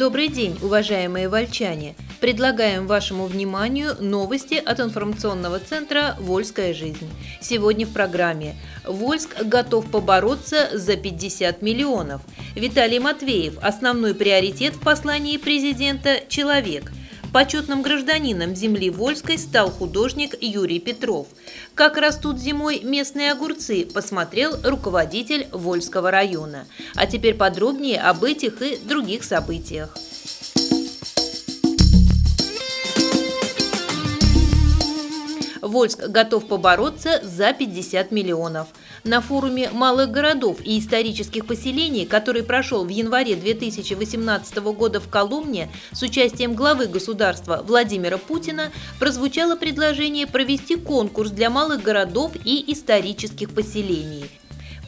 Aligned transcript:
Добрый 0.00 0.28
день, 0.28 0.58
уважаемые 0.62 1.28
вольчане! 1.28 1.94
Предлагаем 2.22 2.86
вашему 2.86 3.26
вниманию 3.26 3.94
новости 4.00 4.54
от 4.54 4.80
информационного 4.80 5.58
центра 5.58 6.16
«Вольская 6.18 6.72
жизнь». 6.72 7.06
Сегодня 7.42 7.84
в 7.84 7.92
программе 7.92 8.56
«Вольск 8.86 9.42
готов 9.44 9.90
побороться 9.90 10.70
за 10.72 10.96
50 10.96 11.60
миллионов». 11.60 12.22
Виталий 12.56 12.98
Матвеев. 12.98 13.58
Основной 13.60 14.14
приоритет 14.14 14.72
в 14.72 14.80
послании 14.80 15.36
президента– 15.36 16.20
человек– 16.30 16.92
Почетным 17.32 17.82
гражданином 17.82 18.56
земли 18.56 18.90
Вольской 18.90 19.38
стал 19.38 19.70
художник 19.70 20.34
Юрий 20.40 20.80
Петров. 20.80 21.28
Как 21.76 21.96
растут 21.96 22.40
зимой 22.40 22.80
местные 22.80 23.30
огурцы, 23.30 23.86
посмотрел 23.86 24.56
руководитель 24.64 25.46
Вольского 25.52 26.10
района. 26.10 26.66
А 26.96 27.06
теперь 27.06 27.34
подробнее 27.34 28.00
об 28.00 28.24
этих 28.24 28.60
и 28.62 28.78
других 28.78 29.22
событиях. 29.22 29.96
Вольск 35.62 36.08
готов 36.08 36.48
побороться 36.48 37.20
за 37.22 37.52
50 37.52 38.10
миллионов. 38.10 38.66
На 39.04 39.22
форуме 39.22 39.70
малых 39.70 40.10
городов 40.10 40.58
и 40.62 40.78
исторических 40.78 41.46
поселений, 41.46 42.04
который 42.04 42.42
прошел 42.42 42.84
в 42.84 42.88
январе 42.88 43.34
2018 43.34 44.56
года 44.58 45.00
в 45.00 45.08
Коломне 45.08 45.70
с 45.92 46.02
участием 46.02 46.54
главы 46.54 46.86
государства 46.86 47.64
Владимира 47.66 48.18
Путина, 48.18 48.70
прозвучало 48.98 49.56
предложение 49.56 50.26
провести 50.26 50.76
конкурс 50.76 51.30
для 51.30 51.48
малых 51.48 51.82
городов 51.82 52.32
и 52.44 52.70
исторических 52.72 53.50
поселений– 53.54 54.30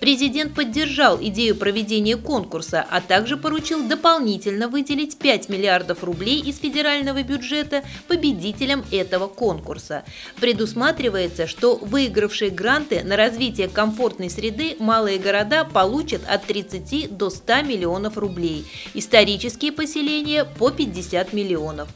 Президент 0.02 0.52
поддержал 0.56 1.16
идею 1.22 1.54
проведения 1.54 2.16
конкурса, 2.16 2.84
а 2.90 3.00
также 3.00 3.36
поручил 3.36 3.86
дополнительно 3.86 4.66
выделить 4.66 5.16
5 5.16 5.48
миллиардов 5.48 6.02
рублей 6.02 6.40
из 6.40 6.58
федерального 6.58 7.22
бюджета 7.22 7.84
победителям 8.08 8.84
этого 8.90 9.28
конкурса. 9.28 10.02
Предусматривается, 10.40 11.46
что 11.46 11.76
выигравшие 11.76 12.50
гранты 12.50 13.04
на 13.04 13.16
развитие 13.16 13.68
комфортной 13.68 14.28
среды 14.28 14.74
малые 14.80 15.20
города 15.20 15.62
получат 15.64 16.22
от 16.26 16.46
30 16.46 17.16
до 17.16 17.30
100 17.30 17.62
миллионов 17.62 18.18
рублей, 18.18 18.66
исторические 18.94 19.70
поселения 19.70 20.44
по 20.44 20.72
50 20.72 21.32
миллионов. 21.32 21.88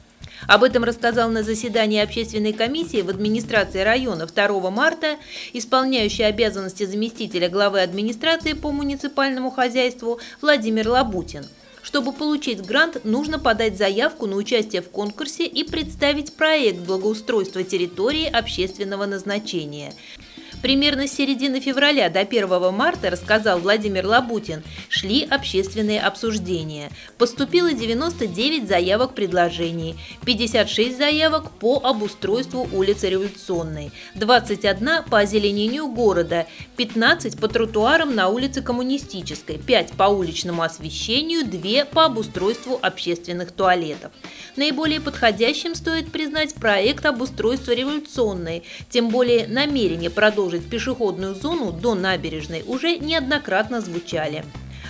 Об 0.47 0.63
этом 0.63 0.85
рассказал 0.85 1.31
на 1.31 1.43
заседании 1.43 2.01
общественной 2.01 2.53
комиссии 2.53 3.03
в 3.03 3.09
администрации 3.09 3.81
района 3.81 4.27
2 4.27 4.71
марта 4.71 5.17
исполняющий 5.53 6.25
обязанности 6.25 6.85
заместителя 6.85 7.49
главы 7.49 7.81
администрации 7.81 8.53
по 8.53 8.71
муниципальному 8.71 9.51
хозяйству 9.51 10.21
Владимир 10.41 10.89
Лабутин. 10.89 11.47
Чтобы 11.83 12.13
получить 12.13 12.63
грант, 12.63 13.05
нужно 13.05 13.39
подать 13.39 13.79
заявку 13.79 14.27
на 14.27 14.35
участие 14.35 14.83
в 14.83 14.91
конкурсе 14.91 15.47
и 15.47 15.63
представить 15.63 16.33
проект 16.33 16.81
благоустройства 16.81 17.63
территории 17.63 18.27
общественного 18.27 19.07
назначения. 19.07 19.95
Примерно 20.63 21.07
с 21.07 21.13
середины 21.13 21.61
февраля 21.61 22.09
до 22.11 22.21
1 22.21 22.73
марта, 22.73 23.11
рассказал 23.11 23.61
Владимир 23.61 24.07
Лабутин, 24.07 24.63
шли 24.89 25.25
общественные 25.25 26.01
обсуждения. 26.01 26.91
Поступило 27.19 27.73
99 27.73 28.67
заявок 28.67 29.15
предложений, 29.15 29.97
56 30.25 30.97
заявок 30.97 31.51
по 31.53 31.81
обустройству 31.85 32.69
улицы 32.73 33.11
Революционной, 33.11 33.93
21 34.15 35.05
по 35.11 35.21
озеленению 35.21 35.89
города, 35.89 36.47
15 36.77 37.39
по 37.39 37.49
тротуарам 37.49 38.15
на 38.15 38.29
улице 38.29 38.63
Коммунистической, 38.63 39.59
5 39.59 39.93
по 39.93 40.05
уличному 40.05 40.63
освещению, 40.63 41.45
2 41.47 41.85
по 41.85 42.07
обустройству 42.07 42.79
общественных 42.83 43.53
туалетов. 43.53 44.11
Наиболее 44.57 45.01
подходящим 45.01 45.75
стоит 45.75 46.11
признать 46.11 46.55
проект 46.55 47.05
обустройства 47.07 47.73
Революционной, 47.73 48.65
тем 48.89 49.11
более 49.11 49.47
намерение 49.47 50.11
продолжить 50.11 50.56
пешеходную 50.65 51.35
зону 51.35 51.73
до 51.73 51.95
набережной 51.95 52.63
уже 52.67 52.99
неоднократно 52.99 53.81
звучали. 53.81 54.45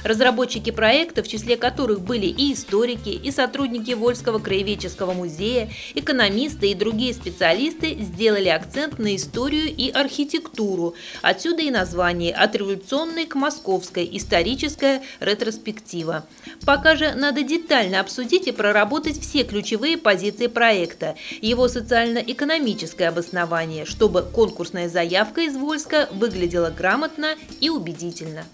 Разработчики 0.07 0.71
проекта, 0.71 1.25
в 1.25 1.29
числе 1.29 1.57
которых 1.57 2.01
были 2.01 2.27
и 2.27 2.53
историки, 2.53 3.09
и 3.09 3.33
сотрудники 3.33 3.91
Вольского 3.91 4.39
краеведческого 4.39 5.13
музея, 5.13 5.69
экономисты 5.97 6.71
и 6.71 6.75
другие 6.75 7.13
специалисты, 7.13 7.97
сделали 8.01 8.49
акцент 8.49 9.01
на 9.01 9.17
историю 9.17 9.67
и 9.67 9.91
архитектуру. 9.91 10.95
Отсюда 11.23 11.63
и 11.63 11.73
название 11.73 12.33
«От 12.33 12.55
революционной 12.55 13.27
к 13.27 13.35
московской. 13.35 14.09
Историческая 14.13 15.03
ретроспектива». 15.19 16.25
Пока 16.65 16.95
же 16.95 17.13
надо 17.17 17.43
детально 17.43 17.99
обсудить 17.99 18.47
и 18.47 18.53
проработать 18.53 19.21
все 19.21 19.43
ключевые 19.43 19.99
позиции 19.99 20.47
проекта, 20.47 21.17
его 21.41 21.67
социально-экономическое 21.67 23.09
обоснование, 23.09 23.85
чтобы 23.85 24.23
конкурсная 24.23 24.89
заявка 24.89 25.41
из 25.41 25.57
Вольска 25.57 26.09
выглядела 26.13 26.71
грамотно 26.71 27.35
и 27.61 27.71
убедительно. 27.71 28.45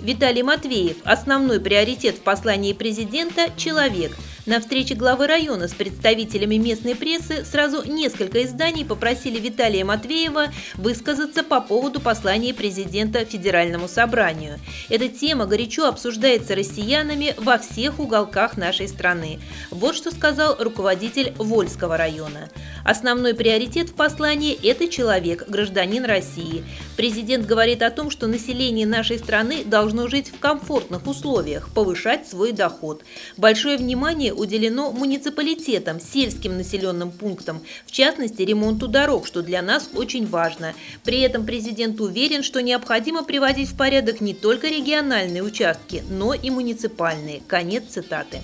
Виталий 0.00 0.42
Матвеев. 0.42 0.96
Основной 1.04 1.60
приоритет 1.60 2.16
в 2.16 2.20
послании 2.20 2.72
президента– 2.72 3.48
человек– 3.56 4.16
на 4.44 4.60
встрече 4.60 4.94
главы 4.94 5.26
района 5.26 5.68
с 5.68 5.72
представителями 5.74 6.56
местной 6.56 6.96
прессы 6.96 7.44
сразу 7.44 7.84
несколько 7.88 8.42
изданий 8.42 8.84
попросили 8.84 9.38
Виталия 9.38 9.84
Матвеева 9.84 10.46
высказаться 10.74 11.44
по 11.44 11.60
поводу 11.60 12.00
послания 12.00 12.52
президента 12.52 13.24
Федеральному 13.24 13.86
собранию. 13.86 14.58
Эта 14.88 15.08
тема 15.08 15.46
горячо 15.46 15.86
обсуждается 15.86 16.56
россиянами 16.56 17.34
во 17.38 17.58
всех 17.58 18.00
уголках 18.00 18.56
нашей 18.56 18.88
страны. 18.88 19.38
Вот 19.70 19.94
что 19.94 20.10
сказал 20.10 20.56
руководитель 20.58 21.32
Вольского 21.38 21.96
района. 21.96 22.50
Основной 22.84 23.34
приоритет 23.34 23.90
в 23.90 23.94
послании– 23.94 24.58
это 24.68 24.88
человек, 24.88 25.48
гражданин 25.48 26.04
России. 26.04 26.64
Президент 26.96 27.46
говорит 27.46 27.82
о 27.82 27.90
том, 27.90 28.10
что 28.10 28.26
население 28.26 28.86
нашей 28.86 29.18
страны 29.18 29.64
должно 29.64 30.08
жить 30.08 30.32
в 30.32 30.40
комфортных 30.40 31.06
условиях, 31.06 31.68
повышать 31.68 32.28
свой 32.28 32.50
доход. 32.50 33.04
Большое 33.36 33.78
внимание 33.78 34.31
уделено 34.32 34.92
муниципалитетам, 34.92 36.00
сельским 36.00 36.56
населенным 36.56 37.10
пунктам, 37.10 37.62
в 37.86 37.92
частности 37.92 38.42
ремонту 38.42 38.88
дорог, 38.88 39.26
что 39.26 39.42
для 39.42 39.62
нас 39.62 39.88
очень 39.94 40.26
важно. 40.26 40.74
При 41.04 41.20
этом 41.20 41.46
президент 41.46 42.00
уверен, 42.00 42.42
что 42.42 42.62
необходимо 42.62 43.24
приводить 43.24 43.70
в 43.70 43.76
порядок 43.76 44.20
не 44.20 44.34
только 44.34 44.68
региональные 44.68 45.42
участки, 45.42 46.02
но 46.10 46.34
и 46.34 46.50
муниципальные. 46.50 47.42
Конец 47.46 47.84
цитаты. 47.88 48.40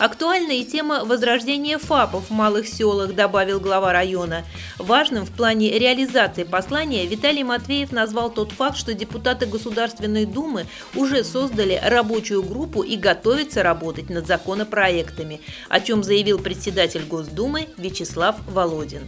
Актуальна 0.00 0.52
и 0.52 0.64
тема 0.64 1.04
возрождения 1.04 1.76
ФАПов 1.76 2.30
в 2.30 2.32
малых 2.32 2.66
селах, 2.66 3.14
добавил 3.14 3.60
глава 3.60 3.92
района. 3.92 4.46
Важным 4.78 5.26
в 5.26 5.30
плане 5.30 5.78
реализации 5.78 6.44
послания 6.44 7.04
Виталий 7.04 7.42
Матвеев 7.42 7.92
назвал 7.92 8.30
тот 8.30 8.52
факт, 8.52 8.78
что 8.78 8.94
депутаты 8.94 9.44
Государственной 9.44 10.24
Думы 10.24 10.64
уже 10.94 11.22
создали 11.22 11.78
рабочую 11.84 12.42
группу 12.42 12.80
и 12.82 12.96
готовятся 12.96 13.62
работать 13.62 14.08
над 14.08 14.26
законопроектами, 14.26 15.29
о 15.68 15.80
чем 15.80 16.02
заявил 16.02 16.38
председатель 16.38 17.04
Госдумы 17.04 17.68
Вячеслав 17.76 18.36
Володин. 18.48 19.02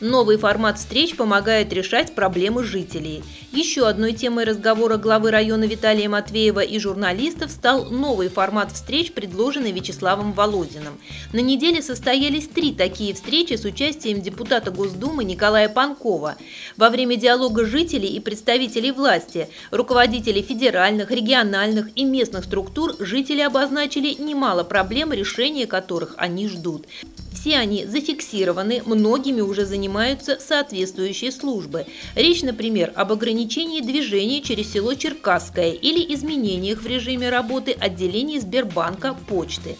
Новый 0.00 0.36
формат 0.36 0.78
встреч 0.78 1.16
помогает 1.16 1.72
решать 1.72 2.14
проблемы 2.14 2.64
жителей. 2.64 3.24
Еще 3.56 3.88
одной 3.88 4.12
темой 4.12 4.44
разговора 4.44 4.98
главы 4.98 5.30
района 5.30 5.64
Виталия 5.64 6.10
Матвеева 6.10 6.60
и 6.60 6.78
журналистов 6.78 7.50
стал 7.50 7.86
новый 7.86 8.28
формат 8.28 8.70
встреч, 8.70 9.12
предложенный 9.12 9.72
Вячеславом 9.72 10.34
Володиным. 10.34 11.00
На 11.32 11.38
неделе 11.38 11.80
состоялись 11.80 12.48
три 12.48 12.74
такие 12.74 13.14
встречи 13.14 13.54
с 13.54 13.64
участием 13.64 14.20
депутата 14.20 14.70
Госдумы 14.70 15.24
Николая 15.24 15.70
Панкова. 15.70 16.36
Во 16.76 16.90
время 16.90 17.16
диалога 17.16 17.64
жителей 17.64 18.10
и 18.10 18.20
представителей 18.20 18.92
власти, 18.92 19.48
руководителей 19.70 20.42
федеральных, 20.42 21.10
региональных 21.10 21.88
и 21.94 22.04
местных 22.04 22.44
структур 22.44 22.94
жители 22.98 23.40
обозначили 23.40 24.22
немало 24.22 24.64
проблем, 24.64 25.14
решения 25.14 25.66
которых 25.66 26.12
они 26.18 26.46
ждут. 26.46 26.86
Все 27.32 27.56
они 27.58 27.86
зафиксированы, 27.86 28.82
многими 28.84 29.40
уже 29.40 29.66
занимаются 29.66 30.38
соответствующие 30.40 31.30
службы. 31.30 31.86
Речь, 32.16 32.42
например, 32.42 32.92
об 32.96 33.12
ограничении 33.12 33.45
движения 33.80 34.42
через 34.42 34.72
село 34.72 34.94
Черкасское 34.94 35.72
или 35.72 36.14
изменениях 36.14 36.82
в 36.82 36.86
режиме 36.86 37.30
работы 37.30 37.72
отделений 37.72 38.40
Сбербанка 38.40 39.14
почты. 39.28 39.76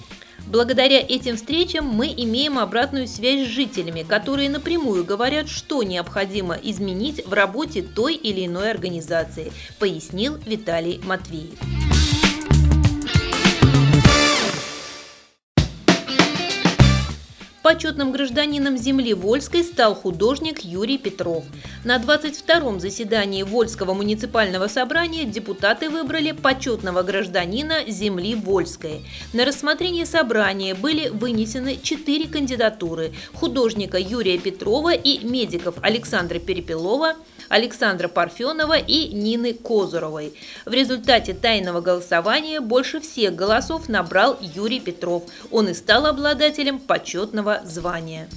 Благодаря 0.46 1.00
этим 1.00 1.36
встречам 1.36 1.86
мы 1.86 2.06
имеем 2.06 2.58
обратную 2.58 3.08
связь 3.08 3.48
с 3.48 3.50
жителями, 3.50 4.04
которые 4.08 4.48
напрямую 4.48 5.04
говорят, 5.04 5.48
что 5.48 5.82
необходимо 5.82 6.54
изменить 6.54 7.26
в 7.26 7.32
работе 7.32 7.82
той 7.82 8.14
или 8.14 8.46
иной 8.46 8.70
организации, 8.70 9.52
пояснил 9.78 10.36
Виталий 10.46 11.00
Матвеев. 11.04 11.85
Почетным 17.66 18.12
гражданином 18.12 18.78
земли 18.78 19.12
Вольской 19.12 19.64
стал 19.64 19.96
художник 19.96 20.60
Юрий 20.60 20.98
Петров. 20.98 21.42
На 21.82 21.96
22-м 21.96 22.78
заседании 22.78 23.42
Вольского 23.42 23.92
муниципального 23.92 24.68
собрания 24.68 25.24
депутаты 25.24 25.90
выбрали 25.90 26.30
почетного 26.30 27.02
гражданина 27.02 27.78
земли 27.88 28.36
Вольской. 28.36 29.04
На 29.32 29.44
рассмотрение 29.44 30.06
собрания 30.06 30.76
были 30.76 31.08
вынесены 31.08 31.76
четыре 31.82 32.28
кандидатуры– 32.28 33.12
художника 33.34 33.98
Юрия 33.98 34.38
Петрова 34.38 34.94
и 34.94 35.26
медиков 35.26 35.74
Александра 35.82 36.38
Перепелова– 36.38 37.16
Александра 37.48 38.08
Парфенова 38.08 38.78
и 38.78 39.08
Нины 39.08 39.54
Козуровой. 39.54 40.34
В 40.64 40.72
результате 40.72 41.34
тайного 41.34 41.80
голосования 41.80 42.60
больше 42.60 43.00
всех 43.00 43.34
голосов 43.34 43.88
набрал 43.88 44.38
Юрий 44.40 44.80
Петров. 44.80 45.24
Он 45.50 45.68
и 45.68 45.74
стал 45.74 46.06
обладателем 46.06 46.78
почетного 46.78 47.60
звания. 47.64 48.28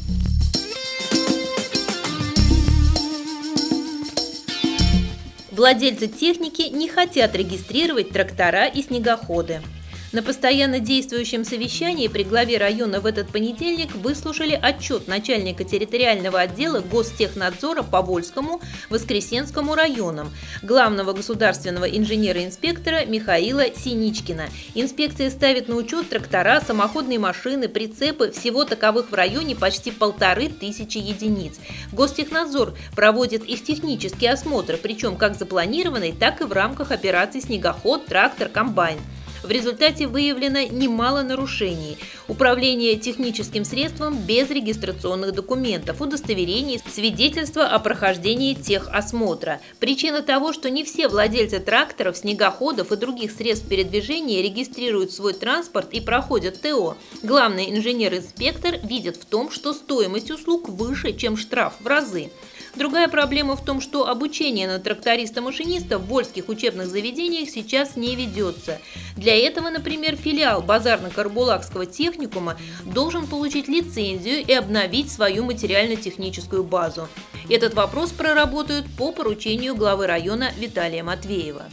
Владельцы 5.52 6.08
техники 6.08 6.62
не 6.70 6.88
хотят 6.88 7.36
регистрировать 7.36 8.12
трактора 8.12 8.68
и 8.68 8.82
снегоходы. 8.82 9.62
На 10.12 10.24
постоянно 10.24 10.80
действующем 10.80 11.46
совещании 11.46 12.08
при 12.08 12.24
главе 12.24 12.58
района 12.58 13.00
в 13.00 13.06
этот 13.06 13.30
понедельник 13.30 13.94
выслушали 13.94 14.60
отчет 14.60 15.08
начальника 15.08 15.64
территориального 15.64 16.40
отдела 16.40 16.80
Гостехнадзора 16.80 17.84
по 17.84 18.02
Вольскому, 18.02 18.60
Воскресенскому 18.90 19.76
районам, 19.76 20.34
главного 20.64 21.14
государственного 21.14 21.86
инженера-инспектора 21.86 23.06
Михаила 23.06 23.66
Синичкина. 23.66 24.50
Инспекция 24.74 25.30
ставит 25.30 25.68
на 25.68 25.76
учет 25.76 26.10
трактора, 26.10 26.60
самоходные 26.66 27.20
машины, 27.20 27.70
прицепы, 27.70 28.32
всего 28.32 28.66
таковых 28.66 29.12
в 29.12 29.14
районе 29.14 29.56
почти 29.56 29.92
полторы 29.92 30.48
тысячи 30.50 30.98
единиц. 30.98 31.60
Гостехнадзор 31.92 32.74
проводит 32.96 33.46
их 33.46 33.64
технический 33.64 34.26
осмотр, 34.26 34.78
причем 34.82 35.18
как 35.18 35.38
запланированный, 35.38 36.14
так 36.14 36.42
и 36.42 36.46
в 36.46 36.52
рамках 36.52 36.92
операций 36.92 37.42
«Снегоход», 37.42 38.08
«Трактор», 38.08 38.50
«Комбайн». 38.50 38.98
В 39.44 39.52
результате 39.52 40.08
выявлено 40.08 40.64
немало 40.64 41.22
нарушений. 41.22 41.98
Управление 42.28 42.98
техническим 42.98 43.64
средством 43.64 44.18
без 44.18 44.50
регистрационных 44.50 45.34
документов, 45.34 46.02
удостоверений, 46.02 46.82
свидетельства 46.94 47.68
о 47.68 47.80
прохождении 47.80 48.54
техосмотра. 48.54 49.62
Причина 49.80 50.22
того, 50.22 50.52
что 50.52 50.70
не 50.70 50.84
все 50.84 51.08
владельцы 51.08 51.60
тракторов, 51.60 52.18
снегоходов 52.18 52.92
и 52.92 52.98
других 52.98 53.32
средств 53.32 53.68
передвижения 53.68 54.42
регистрируют 54.42 55.14
свой 55.14 55.34
транспорт 55.34 55.94
и 55.94 56.02
проходят 56.02 56.62
ТО. 56.62 56.98
Главный 57.24 57.72
инженер-инспектор 57.72 58.76
видит 58.84 59.16
в 59.16 59.26
том, 59.26 59.52
что 59.52 59.74
стоимость 59.74 60.32
услуг 60.32 60.68
выше, 60.68 61.14
чем 61.14 61.38
штраф 61.38 61.76
в 61.80 61.88
разы. 61.88 62.30
Другая 62.80 63.10
проблема 63.10 63.58
в 63.58 63.66
том, 63.66 63.82
что 63.82 64.08
обучение 64.08 64.66
на 64.66 64.80
тракториста-машиниста 64.80 66.00
в 66.00 66.06
вольских 66.06 66.48
учебных 66.48 66.88
заведениях 66.88 67.50
сейчас 67.50 67.98
не 67.98 68.16
ведется. 68.16 68.80
Для 69.18 69.36
этого, 69.36 69.70
например, 69.70 70.16
филиал 70.16 70.62
базарно-карбулакского 70.62 71.86
техникума 71.86 72.58
должен 72.86 73.28
получить 73.28 73.68
лицензию 73.68 74.46
и 74.46 74.54
обновить 74.54 75.12
свою 75.12 75.44
материально-техническую 75.44 76.64
базу. 76.64 77.10
Этот 77.50 77.74
вопрос 77.74 78.12
проработают 78.12 78.86
по 78.98 79.12
поручению 79.12 79.76
главы 79.76 80.08
района 80.08 80.50
Виталия 80.58 81.04
Матвеева. 81.04 81.66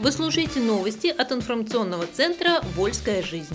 Вы 0.00 0.10
слушаете 0.10 0.58
новости 0.58 1.06
от 1.06 1.30
информационного 1.30 2.08
центра 2.12 2.62
«Вольская 2.74 3.22
жизнь». 3.22 3.54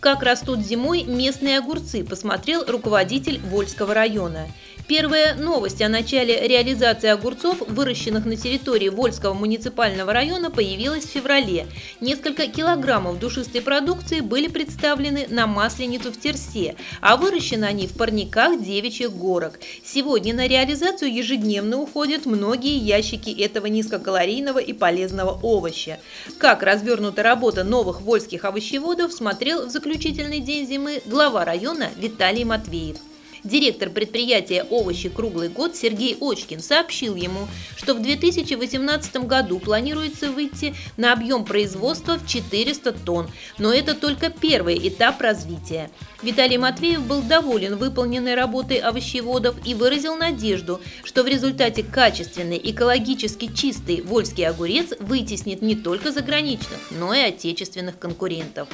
Как 0.00 0.22
растут 0.22 0.60
зимой 0.60 1.02
местные 1.02 1.58
огурцы, 1.58 2.04
посмотрел 2.04 2.64
руководитель 2.64 3.40
Вольского 3.40 3.94
района. 3.94 4.46
Первая 4.88 5.34
новость 5.34 5.82
о 5.82 5.90
начале 5.90 6.48
реализации 6.48 7.10
огурцов, 7.10 7.60
выращенных 7.68 8.24
на 8.24 8.36
территории 8.36 8.88
Вольского 8.88 9.34
муниципального 9.34 10.14
района, 10.14 10.50
появилась 10.50 11.04
в 11.04 11.10
феврале. 11.10 11.66
Несколько 12.00 12.46
килограммов 12.46 13.18
душистой 13.18 13.60
продукции 13.60 14.20
были 14.20 14.48
представлены 14.48 15.26
на 15.28 15.46
Масленицу 15.46 16.10
в 16.10 16.18
Терсе, 16.18 16.74
а 17.02 17.18
выращены 17.18 17.66
они 17.66 17.86
в 17.86 17.98
парниках 17.98 18.62
девичьих 18.62 19.12
горок. 19.12 19.60
Сегодня 19.84 20.32
на 20.32 20.48
реализацию 20.48 21.12
ежедневно 21.12 21.76
уходят 21.76 22.24
многие 22.24 22.78
ящики 22.78 23.28
этого 23.28 23.66
низкокалорийного 23.66 24.58
и 24.58 24.72
полезного 24.72 25.38
овоща. 25.42 25.98
Как 26.38 26.62
развернута 26.62 27.22
работа 27.22 27.62
новых 27.62 28.00
вольских 28.00 28.46
овощеводов, 28.46 29.12
смотрел 29.12 29.66
в 29.66 29.70
заключительный 29.70 30.40
день 30.40 30.66
зимы 30.66 31.02
глава 31.04 31.44
района 31.44 31.90
Виталий 31.98 32.44
Матвеев. 32.44 32.96
Директор 33.44 33.90
предприятия 33.90 34.64
«Овощи 34.64 35.08
круглый 35.08 35.48
год» 35.48 35.76
Сергей 35.76 36.16
Очкин 36.20 36.60
сообщил 36.60 37.14
ему, 37.14 37.46
что 37.76 37.94
в 37.94 38.02
2018 38.02 39.16
году 39.26 39.58
планируется 39.60 40.30
выйти 40.30 40.74
на 40.96 41.12
объем 41.12 41.44
производства 41.44 42.18
в 42.18 42.26
400 42.26 42.92
тонн, 42.92 43.30
но 43.58 43.72
это 43.72 43.94
только 43.94 44.30
первый 44.30 44.76
этап 44.88 45.20
развития. 45.20 45.90
Виталий 46.22 46.58
Матвеев 46.58 47.06
был 47.06 47.22
доволен 47.22 47.76
выполненной 47.76 48.34
работой 48.34 48.78
овощеводов 48.78 49.54
и 49.64 49.74
выразил 49.74 50.16
надежду, 50.16 50.80
что 51.04 51.22
в 51.22 51.28
результате 51.28 51.84
качественный, 51.84 52.60
экологически 52.62 53.52
чистый 53.54 54.00
вольский 54.00 54.46
огурец 54.46 54.94
вытеснит 54.98 55.62
не 55.62 55.76
только 55.76 56.10
заграничных, 56.10 56.78
но 56.90 57.14
и 57.14 57.20
отечественных 57.20 57.98
конкурентов. 57.98 58.68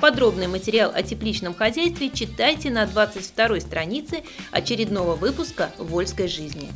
Подробный 0.00 0.46
материал 0.46 0.90
о 0.94 1.02
тепличном 1.02 1.54
хозяйстве 1.54 2.08
читайте 2.08 2.70
на 2.70 2.86
22 2.86 3.60
странице 3.60 4.22
очередного 4.50 5.14
выпуска 5.14 5.70
«Вольской 5.76 6.26
жизни». 6.26 6.70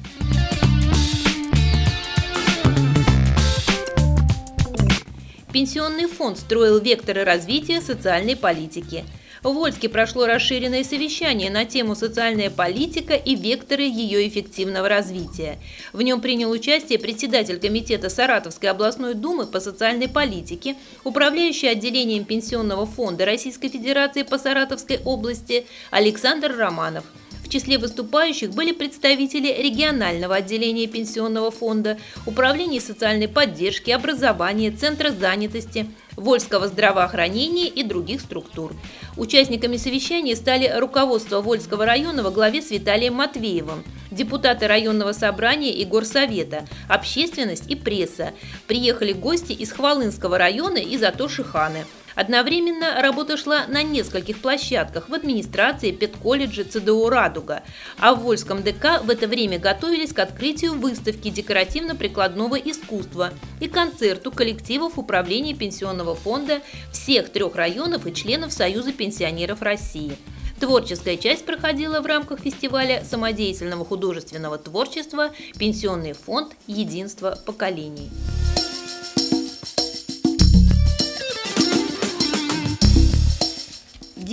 Пенсионный 5.55 6.07
фонд 6.07 6.37
строил 6.37 6.81
векторы 6.81 7.25
развития 7.25 7.81
социальной 7.81 8.37
политики– 8.37 9.05
в 9.51 9.55
Вольске 9.55 9.89
прошло 9.89 10.27
расширенное 10.27 10.83
совещание 10.85 11.51
на 11.51 11.67
тему 11.67 11.95
«Социальная 11.95 12.49
политика 12.51 13.15
и 13.15 13.35
векторы 13.35 13.83
ее 13.83 14.27
эффективного 14.27 14.89
развития». 14.89 15.59
В 15.93 16.01
нем 16.01 16.21
принял 16.23 16.51
участие 16.51 16.99
председатель 16.99 17.61
Комитета 17.61 18.09
Саратовской 18.09 18.71
областной 18.71 19.13
думы 19.15 19.47
по 19.47 19.61
социальной 19.61 20.09
политике, 20.09 20.77
управляющий 21.05 21.69
отделением 21.69 22.25
Пенсионного 22.25 22.87
фонда 22.87 23.27
Российской 23.27 23.69
Федерации 23.69 24.23
по 24.23 24.39
Саратовской 24.39 25.01
области 25.05 25.67
Александр 25.91 26.57
Романов– 26.57 27.05
в 27.45 27.49
числе 27.51 27.79
выступающих 27.79 28.51
были 28.51 28.73
представители 28.73 29.49
регионального 29.49 30.37
отделения 30.37 30.87
Пенсионного 30.87 31.51
фонда, 31.51 31.99
Управления 32.27 32.81
социальной 32.81 33.29
поддержки, 33.29 33.91
образования, 33.91 34.71
Центра 34.71 35.11
занятости, 35.11 35.87
Вольского 36.17 36.69
здравоохранения 36.69 37.69
и 37.69 37.83
других 37.83 38.21
структур. 38.21 38.73
Участниками 39.17 39.77
совещания 39.77 40.37
стали 40.37 40.73
руководство 40.79 41.41
Вольского 41.41 41.87
района 41.87 42.23
во 42.23 42.31
главе 42.31 42.63
с 42.63 42.71
Виталием 42.71 43.15
Матвеевым, 43.15 43.85
депутаты 44.11 44.67
районного 44.67 45.13
собрания 45.13 45.73
и 45.73 45.85
горсовета, 45.85 46.67
общественность 46.89 47.71
и 47.71 47.75
пресса. 47.75 48.33
Приехали 48.67 49.13
гости 49.13 49.53
из 49.53 49.73
Хвалынского 49.73 50.39
района 50.39 50.79
и 50.79 50.97
Зато-Шиханы– 50.97 51.85
Одновременно 52.15 53.01
работа 53.03 53.37
шла 53.37 53.67
на 53.67 53.83
нескольких 53.83 54.39
площадках 54.39 55.09
в 55.09 55.15
администрации, 55.15 55.91
педколледже, 55.91 56.65
ЦДУ 56.65 57.09
«Радуга». 57.09 57.63
А 57.99 58.15
в 58.15 58.21
Вольском 58.21 58.63
ДК 58.63 59.03
в 59.03 59.11
это 59.11 59.27
время 59.27 59.59
готовились 59.59 60.13
к 60.13 60.19
открытию 60.21 60.75
выставки 60.75 61.31
декоративно-прикладного 61.31 62.57
искусства 62.57 63.33
и 63.61 63.69
концерту 63.69 64.31
коллективов 64.31 64.99
управления 64.99 65.55
пенсионного 65.55 66.15
фонда 66.15 66.61
всех 66.93 67.31
трех 67.31 67.57
районов 67.57 68.07
и 68.07 68.15
членов 68.15 68.53
Союза 68.53 68.93
пенсионеров 68.93 69.63
России. 69.63 70.17
Творческая 70.61 71.17
часть 71.17 71.45
проходила 71.45 72.01
в 72.01 72.07
рамках 72.07 72.41
фестиваля 72.41 73.05
самодеятельного 73.05 73.85
художественного 73.85 74.57
творчества 74.57 75.33
«Пенсионный 75.59 76.13
фонд. 76.13 76.53
Единство 76.69 77.37
поколений». 77.45 78.11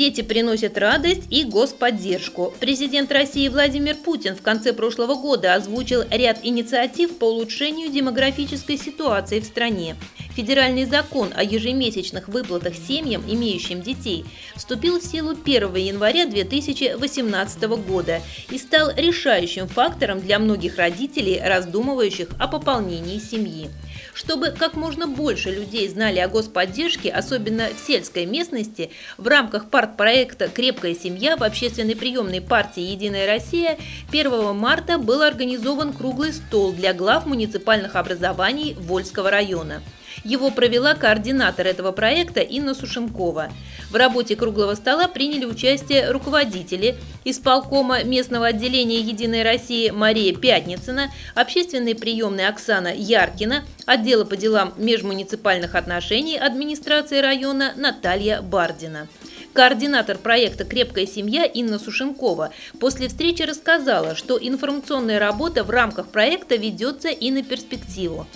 Дети 0.01 0.21
приносят 0.21 0.79
радость 0.79 1.27
и 1.29 1.43
господдержку. 1.43 2.51
Президент 2.59 3.11
России 3.11 3.47
Владимир 3.49 3.95
Путин 3.95 4.35
в 4.35 4.41
конце 4.41 4.73
прошлого 4.73 5.13
года 5.13 5.53
озвучил 5.53 6.01
ряд 6.09 6.39
инициатив 6.41 7.19
по 7.19 7.25
улучшению 7.25 7.91
демографической 7.91 8.79
ситуации 8.79 9.39
в 9.39 9.45
стране. 9.45 9.95
Федеральный 10.35 10.85
закон 10.85 11.33
о 11.35 11.43
ежемесячных 11.43 12.29
выплатах 12.29 12.73
семьям, 12.75 13.23
имеющим 13.27 13.81
детей, 13.81 14.25
вступил 14.55 14.99
в 14.99 15.03
силу 15.03 15.31
1 15.31 15.75
января 15.75 16.25
2018 16.25 17.63
года 17.63 18.21
и 18.49 18.57
стал 18.57 18.91
решающим 18.95 19.67
фактором 19.67 20.21
для 20.21 20.39
многих 20.39 20.77
родителей, 20.77 21.41
раздумывающих 21.43 22.29
о 22.39 22.47
пополнении 22.47 23.19
семьи. 23.19 23.69
Чтобы 24.13 24.51
как 24.51 24.75
можно 24.75 25.07
больше 25.07 25.51
людей 25.51 25.87
знали 25.89 26.19
о 26.19 26.29
господдержке, 26.29 27.09
особенно 27.09 27.67
в 27.67 27.85
сельской 27.85 28.25
местности, 28.25 28.91
в 29.17 29.27
рамках 29.27 29.69
партпроекта 29.69 30.47
«Крепкая 30.47 30.95
семья» 30.95 31.35
в 31.35 31.43
общественной 31.43 31.95
приемной 31.95 32.41
партии 32.41 32.83
«Единая 32.83 33.27
Россия» 33.27 33.77
1 34.09 34.55
марта 34.55 34.97
был 34.97 35.21
организован 35.21 35.91
круглый 35.91 36.31
стол 36.31 36.71
для 36.71 36.93
глав 36.93 37.25
муниципальных 37.25 37.95
образований 37.95 38.75
Вольского 38.75 39.29
района. 39.29 39.81
Его 40.23 40.51
провела 40.51 40.93
координатор 40.95 41.67
этого 41.67 41.91
проекта 41.91 42.41
Инна 42.41 42.73
Сушенкова. 42.73 43.51
В 43.89 43.95
работе 43.95 44.35
круглого 44.35 44.75
стола 44.75 45.07
приняли 45.07 45.45
участие 45.45 46.11
руководители 46.11 46.95
исполкома 47.25 48.03
местного 48.03 48.47
отделения 48.47 48.99
«Единой 48.99 49.43
России» 49.43 49.89
Мария 49.89 50.35
Пятницына, 50.35 51.11
общественной 51.35 51.95
приемной 51.95 52.47
Оксана 52.47 52.93
Яркина, 52.93 53.63
отдела 53.85 54.25
по 54.25 54.37
делам 54.37 54.73
межмуниципальных 54.77 55.75
отношений 55.75 56.37
администрации 56.37 57.19
района 57.19 57.73
Наталья 57.75 58.41
Бардина. 58.41 59.07
Координатор 59.53 60.17
проекта 60.17 60.63
«Крепкая 60.63 61.05
семья» 61.05 61.43
Инна 61.43 61.77
Сушенкова 61.77 62.51
после 62.79 63.09
встречи 63.09 63.41
рассказала, 63.41 64.15
что 64.15 64.39
информационная 64.41 65.19
работа 65.19 65.65
в 65.65 65.69
рамках 65.69 66.07
проекта 66.07 66.55
ведется 66.55 67.09
и 67.09 67.31
на 67.31 67.43
перспективу. 67.43 68.27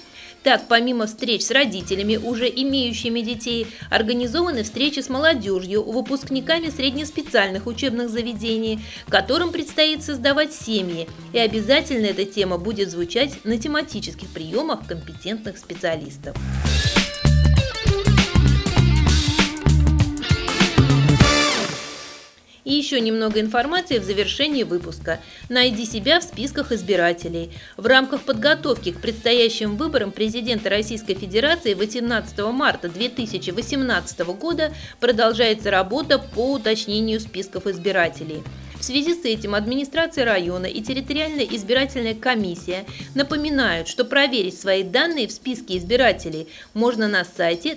Так, 0.45 0.67
помимо 0.67 1.07
встреч 1.07 1.41
с 1.43 1.49
родителями, 1.49 2.17
уже 2.17 2.47
имеющими 2.47 3.21
детей, 3.21 3.65
организованы 3.89 4.61
встречи 4.61 4.99
с 4.99 5.09
молодежью, 5.09 5.81
выпускниками 5.81 6.69
среднеспециальных 6.69 7.65
учебных 7.65 8.11
заведений, 8.11 8.79
которым 9.09 9.51
предстоит 9.51 10.03
создавать 10.03 10.53
семьи, 10.53 11.09
и 11.33 11.39
обязательно 11.39 12.05
эта 12.05 12.25
тема 12.25 12.59
будет 12.59 12.91
звучать 12.91 13.43
на 13.43 13.57
тематических 13.57 14.27
приемах 14.29 14.85
компетентных 14.85 15.57
специалистов. 15.57 16.37
И 22.65 22.73
еще 22.73 22.99
немного 22.99 23.39
информации 23.39 23.99
в 23.99 24.03
завершении 24.03 24.63
выпуска. 24.63 25.21
Найди 25.49 25.85
себя 25.85 26.19
в 26.19 26.23
списках 26.23 26.71
избирателей. 26.71 27.51
В 27.77 27.85
рамках 27.85 28.23
подготовки 28.23 28.91
к 28.91 28.99
предстоящим 28.99 29.77
выборам 29.77 30.11
президента 30.11 30.69
Российской 30.71 31.13
Федерации 31.13 31.75
18 31.75 32.39
марта 32.51 32.89
2018 32.89 34.19
года 34.39 34.73
продолжается 34.99 35.69
работа 35.69 36.17
по 36.17 36.53
уточнению 36.53 37.19
списков 37.19 37.67
избирателей. 37.67 38.41
В 38.79 38.83
связи 38.83 39.13
с 39.13 39.23
этим 39.25 39.55
администрация 39.55 40.25
района 40.25 40.65
и 40.65 40.81
территориальная 40.81 41.45
избирательная 41.45 42.13
комиссия 42.13 42.85
напоминают, 43.13 43.87
что 43.87 44.05
проверить 44.05 44.59
свои 44.59 44.83
данные 44.83 45.27
в 45.27 45.31
списке 45.31 45.77
избирателей 45.77 46.47
можно 46.73 47.07
на 47.07 47.25
сайте 47.25 47.75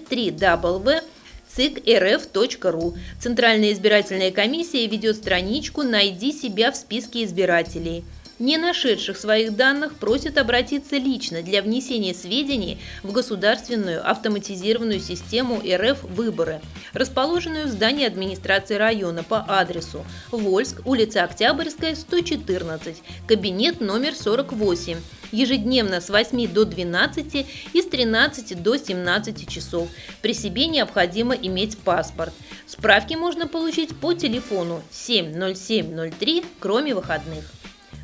ЦИК.РФ.ру. 1.54 2.96
Центральная 3.20 3.72
избирательная 3.72 4.30
комиссия 4.30 4.86
ведет 4.86 5.16
страничку 5.16 5.82
«Найди 5.82 6.32
себя 6.32 6.72
в 6.72 6.76
списке 6.76 7.24
избирателей». 7.24 8.04
Не 8.38 8.56
нашедших 8.56 9.16
своих 9.16 9.56
данных 9.56 9.96
просят 9.96 10.38
обратиться 10.38 10.96
лично 10.96 11.42
для 11.42 11.60
внесения 11.60 12.14
сведений 12.14 12.78
в 13.02 13.10
государственную 13.10 14.08
автоматизированную 14.08 15.00
систему 15.00 15.60
РФ 15.60 16.04
«Выборы», 16.04 16.60
расположенную 16.92 17.66
в 17.66 17.70
здании 17.70 18.06
администрации 18.06 18.76
района 18.76 19.24
по 19.24 19.44
адресу 19.48 20.04
Вольск, 20.30 20.86
улица 20.86 21.24
Октябрьская, 21.24 21.96
114, 21.96 23.02
кабинет 23.26 23.80
номер 23.80 24.14
48, 24.14 24.98
ежедневно 25.32 26.00
с 26.00 26.10
8 26.10 26.52
до 26.52 26.64
12 26.64 27.46
и 27.72 27.82
с 27.82 27.86
13 27.86 28.62
до 28.62 28.76
17 28.76 29.48
часов. 29.48 29.88
При 30.22 30.34
себе 30.34 30.66
необходимо 30.66 31.34
иметь 31.34 31.78
паспорт. 31.78 32.32
Справки 32.66 33.14
можно 33.14 33.46
получить 33.46 33.96
по 33.96 34.14
телефону 34.14 34.82
70703, 34.90 36.44
кроме 36.60 36.94
выходных. 36.94 37.44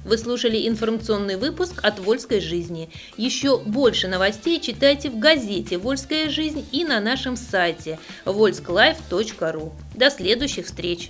Вы 0.04 0.19
слушали 0.19 0.69
информационный 0.69 1.37
выпуск 1.37 1.81
от 1.83 1.99
«Вольской 1.99 2.40
жизни». 2.40 2.90
Еще 3.16 3.59
больше 3.59 4.07
новостей 4.07 4.61
читайте 4.61 5.09
в 5.09 5.19
газете 5.19 5.78
«Вольская 5.78 6.28
жизнь» 6.28 6.64
и 6.73 6.85
на 6.85 7.00
нашем 7.00 7.37
сайте 7.37 7.99
volsklife.ru. 8.26 9.73
До 9.95 10.11
следующих 10.11 10.66
встреч! 10.66 11.09